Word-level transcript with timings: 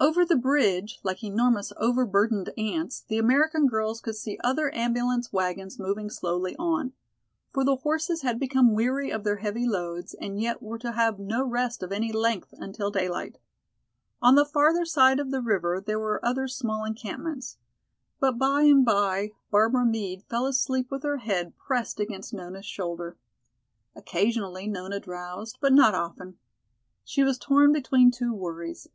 Over 0.00 0.24
the 0.24 0.34
bridge, 0.34 0.98
like 1.04 1.22
enormous 1.22 1.72
over 1.76 2.04
burdened 2.04 2.50
ants, 2.58 3.02
the 3.06 3.16
American 3.16 3.68
girls 3.68 4.00
could 4.00 4.16
see 4.16 4.36
other 4.42 4.74
ambulance 4.74 5.32
wagons 5.32 5.78
moving 5.78 6.10
slowly 6.10 6.56
on. 6.58 6.94
For 7.52 7.62
the 7.62 7.76
horses 7.76 8.22
had 8.22 8.40
become 8.40 8.74
weary 8.74 9.10
of 9.12 9.22
their 9.22 9.36
heavy 9.36 9.68
loads 9.68 10.14
and 10.14 10.40
yet 10.40 10.60
were 10.60 10.78
to 10.80 10.90
have 10.90 11.20
no 11.20 11.44
rest 11.46 11.84
of 11.84 11.92
any 11.92 12.10
length 12.10 12.52
until 12.54 12.90
daylight. 12.90 13.38
On 14.20 14.34
the 14.34 14.44
farther 14.44 14.84
side 14.84 15.20
of 15.20 15.30
the 15.30 15.40
river 15.40 15.80
there 15.80 16.00
were 16.00 16.18
other 16.26 16.48
small 16.48 16.84
encampments. 16.84 17.56
But 18.18 18.36
by 18.36 18.62
and 18.62 18.84
by 18.84 19.30
Barbara 19.52 19.86
Meade 19.86 20.24
fell 20.24 20.46
asleep 20.46 20.90
with 20.90 21.04
her 21.04 21.18
head 21.18 21.56
pressed 21.56 22.00
against 22.00 22.34
Nona's 22.34 22.66
shoulder. 22.66 23.16
Occasionally 23.94 24.66
Nona 24.66 24.98
drowsed, 24.98 25.58
but 25.60 25.72
not 25.72 25.94
often. 25.94 26.36
She 27.04 27.22
was 27.22 27.38
torn 27.38 27.70
between 27.72 28.10
two 28.10 28.34
worries. 28.34 28.88